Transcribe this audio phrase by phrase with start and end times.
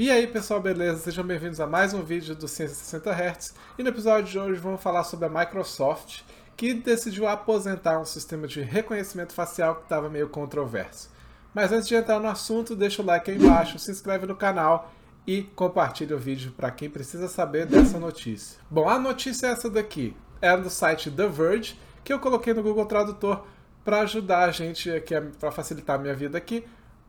[0.00, 0.98] E aí pessoal, beleza?
[1.00, 3.54] Sejam bem-vindos a mais um vídeo do Ciência 60 Hz.
[3.76, 6.22] E no episódio de hoje vamos falar sobre a Microsoft,
[6.56, 11.10] que decidiu aposentar um sistema de reconhecimento facial que estava meio controverso.
[11.52, 14.90] Mas antes de entrar no assunto, deixa o like aí embaixo, se inscreve no canal
[15.26, 18.58] e compartilha o vídeo para quem precisa saber dessa notícia.
[18.70, 20.16] Bom, a notícia é essa daqui.
[20.40, 23.44] É do site The Verge, que eu coloquei no Google Tradutor
[23.84, 26.64] para ajudar a gente aqui, para facilitar a minha vida aqui,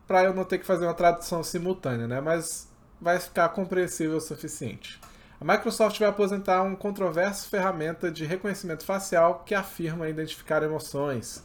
[0.06, 2.20] para eu não ter que fazer uma tradução simultânea, né?
[2.20, 2.70] Mas
[3.02, 5.00] vai ficar compreensível o suficiente.
[5.40, 11.42] A Microsoft vai aposentar um controverso ferramenta de reconhecimento facial que afirma identificar emoções.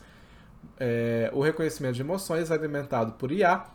[0.79, 3.65] É, o reconhecimento de emoções alimentado por IA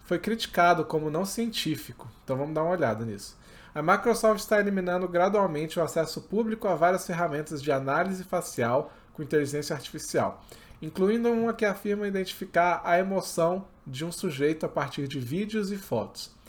[0.00, 3.38] foi criticado como não científico, então vamos dar uma olhada nisso.
[3.72, 9.22] A Microsoft está eliminando gradualmente o acesso público a várias ferramentas de análise facial com
[9.22, 10.42] inteligência artificial,
[10.82, 15.76] incluindo uma que afirma identificar a emoção de um sujeito a partir de vídeos e
[15.76, 16.39] fotos.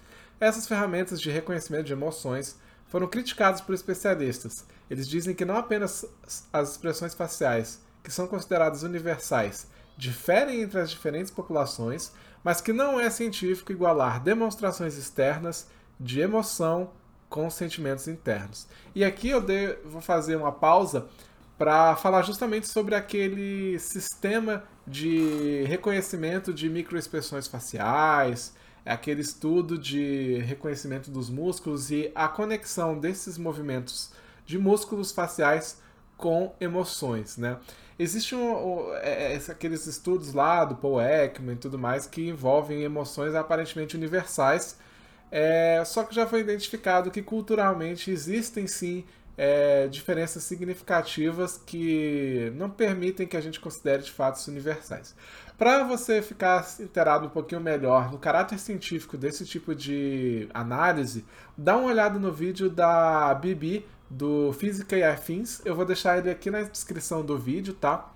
[0.42, 4.66] Essas ferramentas de reconhecimento de emoções foram criticadas por especialistas.
[4.90, 6.04] Eles dizem que não apenas
[6.52, 12.12] as expressões faciais, que são consideradas universais, diferem entre as diferentes populações,
[12.44, 15.68] mas que não é científico igualar demonstrações externas
[16.00, 16.90] de emoção
[17.30, 18.68] com sentimentos internos.
[18.96, 19.46] E aqui eu
[19.86, 21.06] vou fazer uma pausa
[21.56, 31.12] para falar justamente sobre aquele sistema de reconhecimento de microexpressões faciais, aquele estudo de reconhecimento
[31.12, 34.12] dos músculos e a conexão desses movimentos
[34.46, 35.80] de músculos faciais
[36.18, 37.58] com emoções, né?
[37.98, 42.82] Existem um, é, é, aqueles estudos lá do Paul Ekman e tudo mais que envolvem
[42.84, 44.78] emoções aparentemente universais,
[45.32, 49.06] é, só que já foi identificado que culturalmente existem sim
[49.38, 55.16] é, diferenças significativas que não permitem que a gente considere de fatos universais.
[55.58, 61.26] Para você ficar inteirado um pouquinho melhor no caráter científico desse tipo de análise,
[61.58, 65.62] dá uma olhada no vídeo da Bibi do Física e Afins.
[65.64, 68.12] Eu vou deixar ele aqui na descrição do vídeo, tá?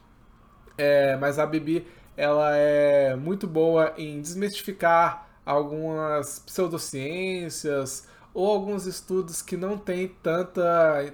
[0.77, 9.41] É, mas a Bibi ela é muito boa em desmistificar algumas pseudociências ou alguns estudos
[9.41, 10.61] que não têm tanta,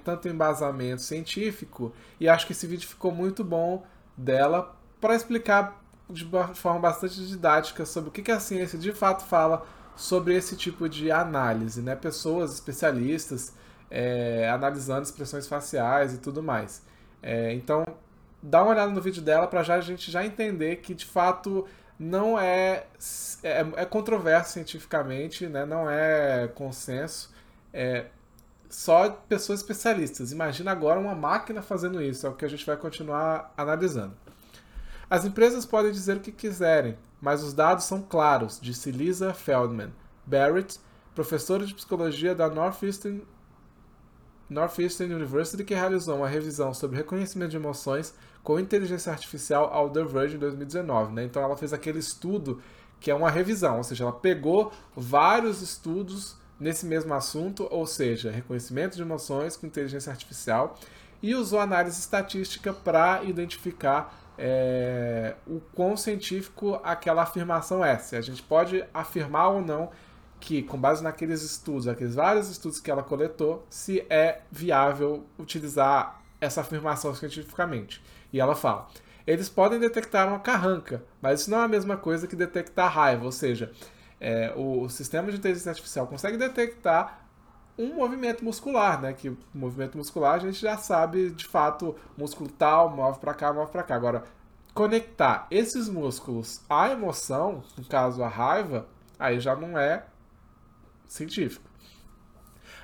[0.03, 1.93] tanto embasamento científico.
[2.19, 3.85] E acho que esse vídeo ficou muito bom
[4.17, 9.63] dela para explicar de forma bastante didática sobre o que a ciência de fato fala
[9.95, 11.95] sobre esse tipo de análise, né?
[11.95, 13.53] Pessoas especialistas
[13.89, 16.83] é, analisando expressões faciais e tudo mais.
[17.21, 17.85] É, então,
[18.41, 21.67] dá uma olhada no vídeo dela para já a gente já entender que de fato
[22.01, 22.87] não é
[23.43, 25.65] é, é controverso cientificamente, né?
[25.65, 27.31] Não é consenso.
[27.71, 28.07] É
[28.67, 30.31] só pessoas especialistas.
[30.31, 32.25] Imagina agora uma máquina fazendo isso.
[32.25, 34.15] É o que a gente vai continuar analisando.
[35.07, 39.93] As empresas podem dizer o que quiserem, mas os dados são claros, disse Lisa Feldman
[40.25, 40.79] Barrett,
[41.13, 43.21] professora de psicologia da Northeastern,
[44.51, 48.13] Northeastern University, que realizou uma revisão sobre reconhecimento de emoções
[48.43, 51.13] com inteligência artificial ao The Verge em 2019.
[51.13, 51.23] Né?
[51.23, 52.61] Então ela fez aquele estudo
[52.99, 58.29] que é uma revisão, ou seja, ela pegou vários estudos nesse mesmo assunto, ou seja,
[58.29, 60.77] reconhecimento de emoções com inteligência artificial,
[61.23, 67.97] e usou análise estatística para identificar é, o quão científico aquela afirmação é.
[67.97, 69.89] Se a gente pode afirmar ou não
[70.41, 76.19] que, com base naqueles estudos, aqueles vários estudos que ela coletou, se é viável utilizar
[76.41, 78.03] essa afirmação cientificamente.
[78.33, 78.89] E ela fala:
[79.25, 83.23] eles podem detectar uma carranca, mas isso não é a mesma coisa que detectar raiva,
[83.23, 83.71] ou seja,
[84.19, 87.21] é, o, sistema de inteligência artificial consegue detectar
[87.77, 89.13] um movimento muscular, né?
[89.13, 93.53] Que o movimento muscular a gente já sabe de fato, músculo tal, move para cá,
[93.53, 93.95] move para cá.
[93.95, 94.23] Agora,
[94.73, 98.87] conectar esses músculos à emoção, no caso a raiva,
[99.19, 100.05] aí já não é
[101.11, 101.69] científico.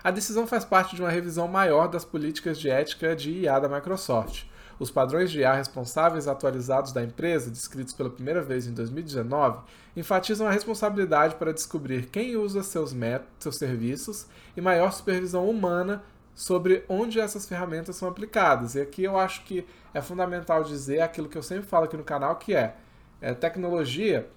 [0.03, 3.69] A decisão faz parte de uma revisão maior das políticas de ética de IA da
[3.69, 4.43] Microsoft.
[4.79, 9.61] Os padrões de IA responsáveis atualizados da empresa, descritos pela primeira vez em 2019,
[9.95, 12.93] enfatizam a responsabilidade para descobrir quem usa seus
[13.39, 16.03] seus serviços e maior supervisão humana
[16.35, 18.75] sobre onde essas ferramentas são aplicadas.
[18.75, 22.03] E aqui eu acho que é fundamental dizer aquilo que eu sempre falo aqui no
[22.03, 22.75] canal, que é,
[23.19, 24.29] é tecnologia,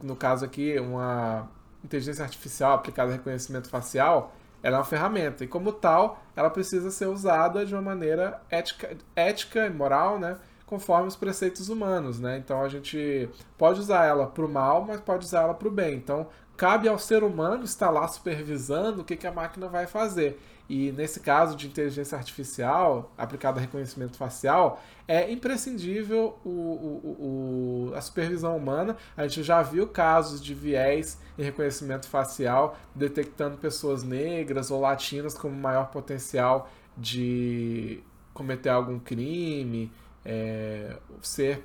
[0.00, 1.50] no caso aqui, uma
[1.84, 6.90] inteligência artificial aplicada a reconhecimento facial, ela é uma ferramenta e, como tal, ela precisa
[6.90, 10.36] ser usada de uma maneira ética, ética e moral, né?
[10.66, 12.38] Conforme os preceitos humanos, né?
[12.38, 13.28] Então a gente
[13.58, 15.94] pode usar ela para o mal, mas pode usar ela para o bem.
[15.94, 16.26] Então,
[16.56, 20.40] cabe ao ser humano estar lá supervisando o que, que a máquina vai fazer.
[20.68, 27.94] E nesse caso de inteligência artificial aplicada a reconhecimento facial, é imprescindível o, o, o,
[27.94, 28.96] a supervisão humana.
[29.16, 35.34] A gente já viu casos de viés em reconhecimento facial detectando pessoas negras ou latinas
[35.34, 39.92] como maior potencial de cometer algum crime,
[40.24, 41.64] é, ser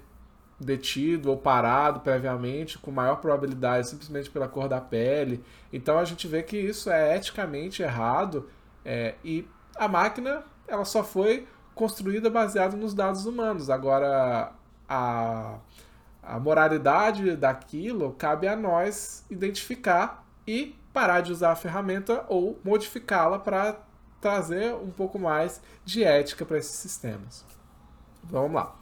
[0.59, 5.44] detido ou parado previamente com maior probabilidade simplesmente pela cor da pele.
[5.71, 8.50] Então a gente vê que isso é eticamente errado
[8.83, 13.69] é, e a máquina ela só foi construída baseada nos dados humanos.
[13.69, 14.51] Agora
[14.89, 15.57] a,
[16.24, 23.38] a moralidade daquilo cabe a nós identificar e parar de usar a ferramenta ou modificá-la
[23.38, 23.77] para
[24.19, 27.45] trazer um pouco mais de ética para esses sistemas.
[28.23, 28.75] Vamos lá.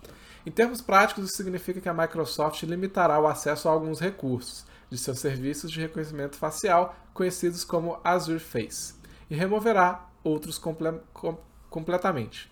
[0.45, 4.97] Em termos práticos, isso significa que a Microsoft limitará o acesso a alguns recursos de
[4.97, 8.93] seus serviços de reconhecimento facial, conhecidos como Azure Face,
[9.29, 11.37] e removerá outros comple com
[11.69, 12.49] completamente.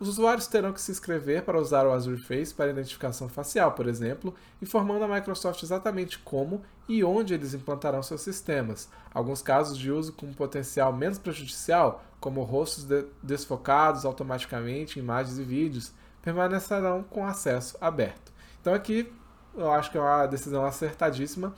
[0.00, 3.86] Os usuários terão que se inscrever para usar o Azure Face para identificação facial, por
[3.86, 8.88] exemplo, informando a Microsoft exatamente como e onde eles implantarão seus sistemas.
[9.12, 15.44] Alguns casos de uso com potencial menos prejudicial, como rostos de desfocados automaticamente imagens e
[15.44, 15.92] vídeos,
[16.24, 18.32] permanecerão com acesso aberto.
[18.60, 19.12] Então aqui
[19.54, 21.54] eu acho que é uma decisão acertadíssima,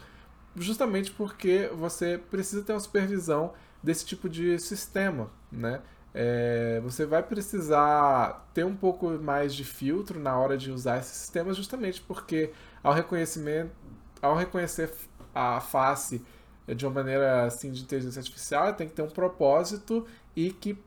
[0.56, 3.52] justamente porque você precisa ter uma supervisão
[3.82, 5.80] desse tipo de sistema, né?
[6.12, 11.14] É, você vai precisar ter um pouco mais de filtro na hora de usar esses
[11.14, 12.52] sistemas, justamente porque
[12.82, 13.70] ao reconhecimento,
[14.20, 14.90] ao reconhecer
[15.34, 16.24] a face
[16.66, 20.78] de uma maneira assim de inteligência artificial, tem que ter um propósito e que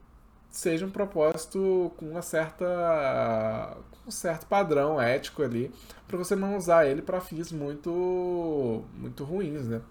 [0.49, 5.71] seja um propósito com uma certa um certo padrão ético ali,
[6.07, 9.81] para você não usar ele para fins muito muito ruins, né?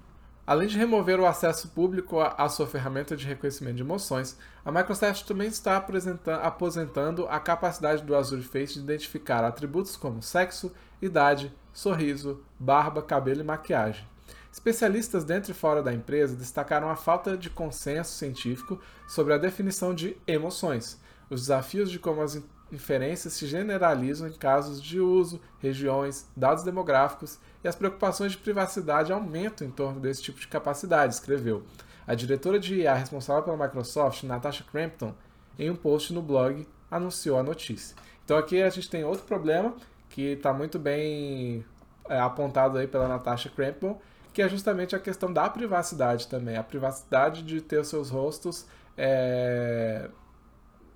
[0.47, 5.27] Além de remover o acesso público à sua ferramenta de reconhecimento de emoções, a Microsoft
[5.27, 10.73] também está aposentando a capacidade do Azure Face de identificar atributos como sexo,
[11.03, 14.07] idade, sorriso, barba, cabelo e maquiagem.
[14.51, 19.95] Especialistas dentro e fora da empresa destacaram a falta de consenso científico sobre a definição
[19.95, 21.01] de emoções,
[21.31, 22.43] os desafios de como as
[22.73, 29.13] inferências se generalizam em casos de uso, regiões, dados demográficos e as preocupações de privacidade
[29.13, 31.63] aumentam em torno desse tipo de capacidade, escreveu.
[32.07, 35.15] A diretora de IA responsável pela Microsoft, Natasha Crampton,
[35.59, 37.97] em um post no blog, anunciou a notícia.
[38.25, 39.75] Então aqui a gente tem outro problema
[40.09, 41.65] que está muito bem
[42.09, 44.01] é, apontado aí pela Natasha Crampton,
[44.39, 46.57] que é justamente a questão da privacidade também.
[46.57, 50.09] A privacidade de ter os seus rostos é,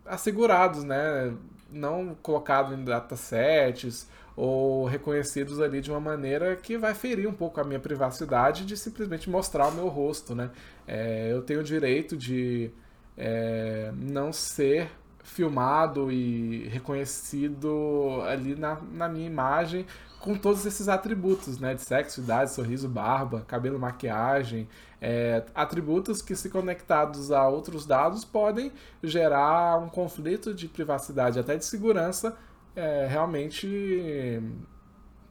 [0.07, 1.35] assegurados, né?
[1.69, 7.61] Não colocados em datasets ou reconhecidos ali de uma maneira que vai ferir um pouco
[7.61, 10.53] a minha privacidade de simplesmente mostrar o meu rosto, né?
[10.87, 12.71] É, eu tenho o direito de
[13.17, 14.89] é, não ser
[15.23, 19.87] filmado e reconhecido ali na, na minha imagem
[20.23, 21.75] com todos esses atributos, né?
[21.75, 24.69] De sexo, idade, sorriso, barba, cabelo, maquiagem.
[25.01, 28.73] É, atributos que, se conectados a outros dados, podem
[29.03, 32.37] gerar um conflito de privacidade, até de segurança,
[32.77, 34.41] é, realmente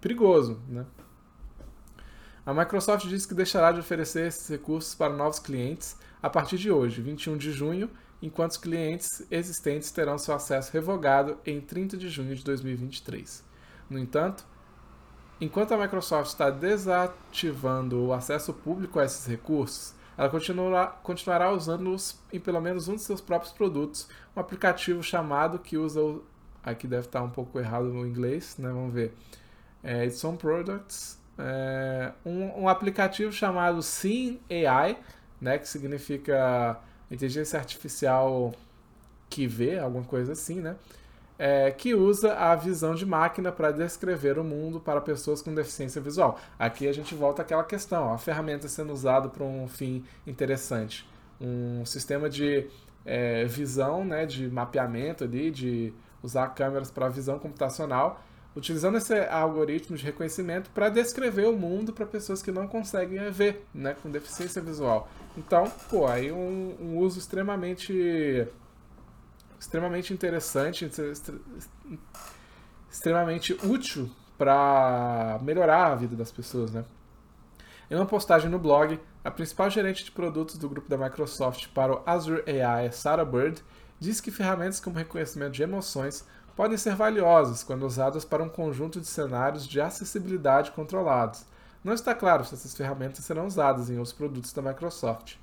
[0.02, 0.86] perigoso, né?
[2.46, 6.72] A Microsoft disse que deixará de oferecer esses recursos para novos clientes a partir de
[6.72, 7.90] hoje, 21 de junho,
[8.22, 13.44] enquanto os clientes existentes terão seu acesso revogado em 30 de junho de 2023.
[13.90, 14.46] No entanto,
[15.42, 22.22] Enquanto a Microsoft está desativando o acesso público a esses recursos, ela continuará, continuará usando-os
[22.32, 26.24] em pelo menos um de seus próprios produtos, um aplicativo chamado que usa o,
[26.64, 28.70] aqui deve estar um pouco errado no inglês, né?
[28.70, 29.16] Vamos ver.
[29.84, 31.20] É, It's on Products.
[31.40, 34.96] É, um, um, aplicativo chamado Sim AI,
[35.42, 35.58] né?
[35.58, 36.80] Que significa
[37.12, 38.54] inteligência artificial
[39.30, 40.76] que vê, alguma coisa assim, né?
[41.44, 46.00] é, que usa a visão de máquina para descrever o mundo para pessoas com deficiência
[46.00, 46.40] visual.
[46.60, 51.04] Aqui a gente volta àquela questão, ó, a ferramenta sendo usada para um fim interessante.
[51.42, 52.68] Um sistema de
[53.04, 55.92] é, visão, né, de mapeamento ali, de
[56.22, 58.24] usar câmeras para visão computacional,
[58.56, 63.66] utilizando esse algoritmo de reconhecimento para descrever o mundo para pessoas que não conseguem ver,
[63.74, 65.10] né, com deficiência visual.
[65.38, 68.48] Então, pô, aí um, um uso extremamente
[69.60, 70.90] extremamente interessante,
[72.90, 76.84] extremamente útil para melhorar a vida das pessoas, né?
[77.90, 81.94] Em uma postagem no blog, a principal gerente de produtos do grupo da Microsoft para
[81.94, 83.62] o Azure AI, Sarah Bird,
[84.00, 89.00] diz que ferramentas como reconhecimento de emoções podem ser valiosas quando usadas para um conjunto
[89.00, 91.46] de cenários de acessibilidade controlados,
[91.84, 95.36] não está claro se essas ferramentas serão usadas em outros produtos da Microsoft.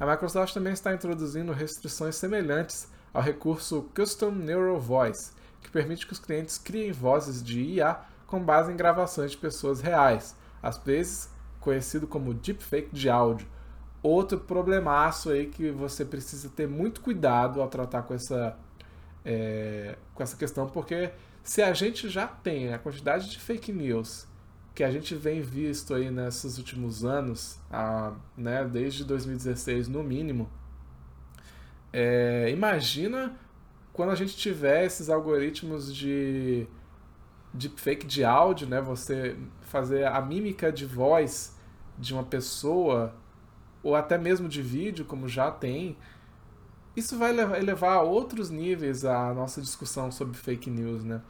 [0.00, 6.12] A Microsoft também está introduzindo restrições semelhantes ao recurso Custom Neural Voice, que permite que
[6.12, 11.28] os clientes criem vozes de IA com base em gravações de pessoas reais, às vezes
[11.60, 13.46] conhecido como deepfake de áudio.
[14.02, 18.56] Outro problemaço aí que você precisa ter muito cuidado ao tratar com essa,
[19.24, 21.10] é, com essa questão, porque
[21.42, 24.26] se a gente já tem a quantidade de fake news
[24.74, 30.50] que a gente vem visto aí nesses últimos anos, a, né, desde 2016 no mínimo,
[31.92, 33.38] é, imagina
[33.92, 36.66] quando a gente tiver esses algoritmos de
[37.52, 41.56] deepfake de áudio, né, você fazer a mímica de voz
[41.96, 43.14] de uma pessoa,
[43.80, 45.96] ou até mesmo de vídeo, como já tem,
[46.96, 51.20] isso vai elevar a outros níveis a nossa discussão sobre fake news, né?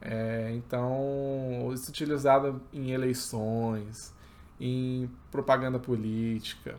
[0.00, 4.14] É, então, isso utilizado em eleições,
[4.58, 6.76] em propaganda política,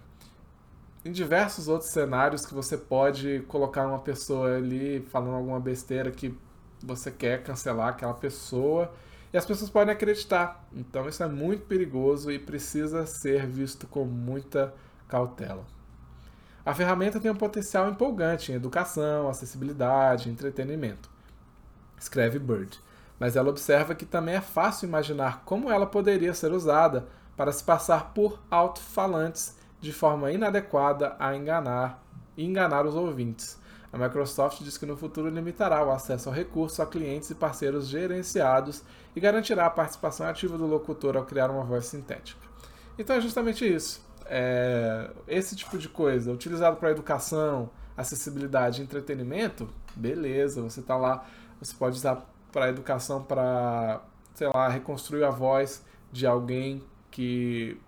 [1.06, 6.36] em diversos outros cenários que você pode colocar uma pessoa ali falando alguma besteira que
[6.84, 8.92] você quer cancelar aquela pessoa
[9.34, 10.68] e as pessoas podem acreditar.
[10.74, 14.74] Então, isso é muito perigoso e precisa ser visto com muita
[15.08, 15.66] cautela.
[16.66, 21.10] A ferramenta tem um potencial empolgante em educação, acessibilidade, entretenimento.
[21.98, 22.80] Escreve Bird
[23.22, 27.06] mas ela observa que também é fácil imaginar como ela poderia ser usada
[27.38, 32.02] para se passar por alto-falantes de forma inadequada a enganar
[32.36, 33.60] enganar os ouvintes.
[33.94, 37.88] A Microsoft diz que no futuro limitará o acesso ao recurso a clientes e parceiros
[37.88, 38.82] gerenciados
[39.16, 42.42] e garantirá a participação ativa do locutor ao criar uma voz sintética.
[42.98, 44.02] Então é justamente isso.
[44.26, 51.26] É, esse tipo de coisa, utilizado para educação, acessibilidade entretenimento, beleza, você está lá,
[51.60, 54.02] você pode usar para educação, para,
[54.34, 57.80] sei lá, reconstruir a voz de alguém que,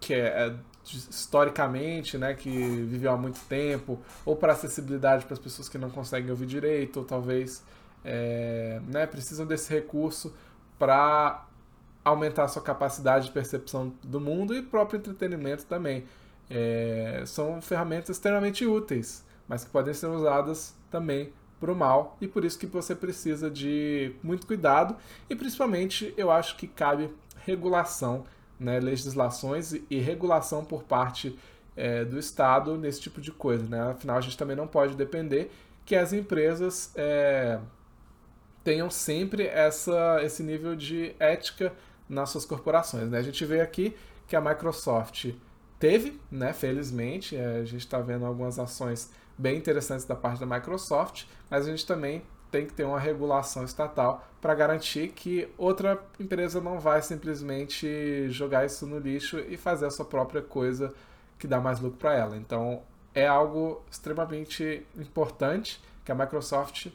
[0.00, 5.38] que é, é historicamente, né, que viveu há muito tempo, ou para acessibilidade para as
[5.38, 7.62] pessoas que não conseguem ouvir direito, ou talvez
[8.04, 10.34] é, né, precisam desse recurso
[10.78, 11.46] para
[12.08, 16.04] aumentar a sua capacidade de percepção do mundo e próprio entretenimento também.
[16.50, 22.28] É, são ferramentas extremamente úteis, mas que podem ser usadas também para o mal e
[22.28, 24.96] por isso que você precisa de muito cuidado
[25.28, 27.10] e principalmente eu acho que cabe
[27.44, 28.24] regulação,
[28.58, 31.36] né, legislações e regulação por parte
[31.76, 33.64] é, do Estado nesse tipo de coisa.
[33.64, 33.80] Né?
[33.80, 35.50] Afinal, a gente também não pode depender
[35.84, 37.58] que as empresas é,
[38.64, 41.72] tenham sempre essa, esse nível de ética
[42.08, 43.10] nas suas corporações.
[43.10, 43.18] Né?
[43.18, 43.96] A gente vê aqui
[44.26, 45.32] que a Microsoft
[45.78, 50.46] teve, né, felizmente, é, a gente está vendo algumas ações bem interessantes da parte da
[50.46, 56.02] Microsoft, mas a gente também tem que ter uma regulação estatal para garantir que outra
[56.18, 60.92] empresa não vai simplesmente jogar isso no lixo e fazer a sua própria coisa
[61.38, 62.36] que dá mais lucro para ela.
[62.36, 62.82] Então
[63.14, 66.88] é algo extremamente importante que a Microsoft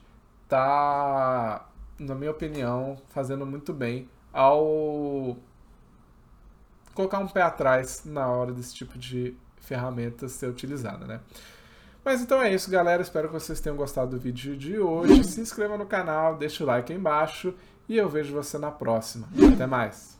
[0.44, 5.38] está, na minha opinião, fazendo muito bem ao
[6.94, 11.20] colocar um pé atrás na hora desse tipo de ferramenta ser utilizada, né?
[12.04, 13.02] Mas então é isso, galera.
[13.02, 15.24] Espero que vocês tenham gostado do vídeo de hoje.
[15.24, 17.54] Se inscreva no canal, deixa o like aí embaixo
[17.88, 19.28] e eu vejo você na próxima.
[19.54, 20.12] Até mais!